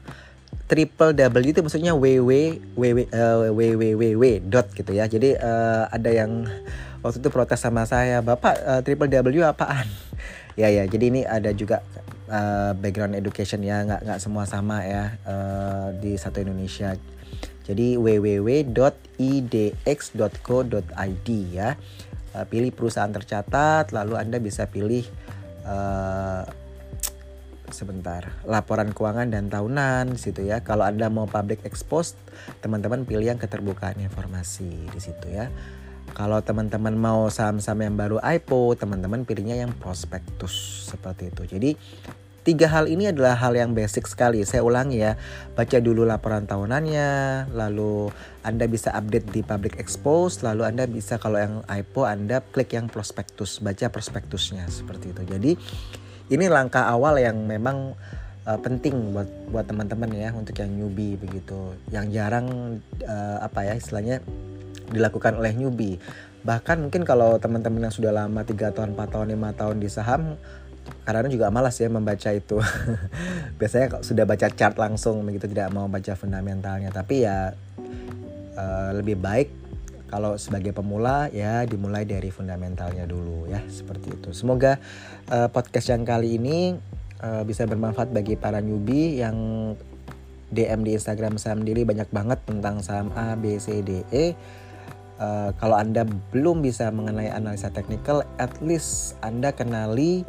[0.69, 2.33] Triple W itu maksudnya ww
[2.77, 5.09] ww uh, www dot gitu ya.
[5.09, 6.45] Jadi uh, ada yang
[7.05, 9.89] waktu itu protes sama saya, bapak uh, triple W apaan?
[10.61, 10.85] ya ya.
[10.85, 11.81] Jadi ini ada juga
[12.29, 16.97] uh, background education ya, nggak nggak semua sama ya uh, di satu Indonesia
[17.69, 18.81] jadi www.idx.co.id
[21.53, 21.77] ya.
[22.33, 25.05] Uh, pilih perusahaan tercatat, lalu Anda bisa pilih
[25.69, 26.45] uh,
[27.69, 30.65] sebentar laporan keuangan dan tahunan situ ya.
[30.65, 32.17] Kalau Anda mau public exposed,
[32.65, 35.53] teman-teman pilih yang keterbukaan informasi di situ ya.
[36.17, 41.45] Kalau teman-teman mau saham-saham yang baru IPO, teman-teman pilihnya yang prospektus seperti itu.
[41.45, 41.71] Jadi
[42.49, 44.41] Tiga hal ini adalah hal yang basic sekali.
[44.41, 45.21] Saya ulangi ya,
[45.53, 48.09] baca dulu laporan tahunannya, lalu
[48.41, 52.89] Anda bisa update di public expose, lalu Anda bisa kalau yang IPO Anda klik yang
[52.89, 55.29] prospektus, baca prospektusnya seperti itu.
[55.29, 55.53] Jadi
[56.33, 57.93] ini langkah awal yang memang
[58.49, 63.77] uh, penting buat buat teman-teman ya untuk yang newbie begitu, yang jarang uh, apa ya
[63.77, 64.25] istilahnya
[64.89, 66.01] dilakukan oleh newbie.
[66.49, 70.41] Bahkan mungkin kalau teman-teman yang sudah lama 3 tahun, 4 tahun, 5 tahun di saham
[71.05, 72.61] kadang juga malas ya membaca itu.
[73.59, 76.93] Biasanya sudah baca chart langsung begitu tidak mau baca fundamentalnya.
[76.93, 77.57] Tapi ya
[78.59, 79.49] uh, lebih baik
[80.09, 84.33] kalau sebagai pemula ya dimulai dari fundamentalnya dulu ya seperti itu.
[84.33, 84.81] Semoga
[85.29, 86.77] uh, podcast yang kali ini
[87.21, 89.37] uh, bisa bermanfaat bagi para newbie yang
[90.49, 94.33] DM di Instagram saham diri banyak banget tentang saham A, B, C, D, E.
[95.19, 100.25] Uh, kalau Anda belum bisa mengenai analisa teknikal, at least Anda kenali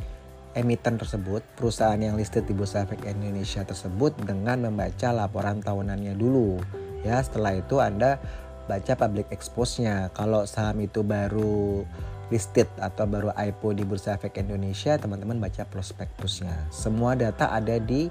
[0.58, 6.58] emiten tersebut, perusahaan yang listed di Bursa Efek Indonesia tersebut dengan membaca laporan tahunannya dulu.
[7.06, 8.18] Ya, setelah itu Anda
[8.66, 10.10] baca public expose-nya.
[10.14, 11.86] Kalau saham itu baru
[12.30, 16.70] listed atau baru IPO di Bursa Efek Indonesia, teman-teman baca prospektusnya.
[16.70, 18.10] Semua data ada di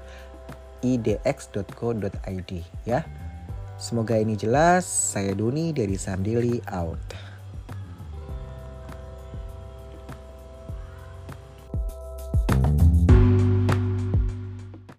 [0.83, 2.51] idx.co.id
[2.87, 3.03] ya.
[3.79, 4.83] Semoga ini jelas.
[4.83, 6.99] Saya Duni dari Saham Daily out.